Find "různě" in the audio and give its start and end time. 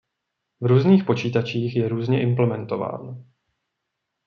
1.89-2.21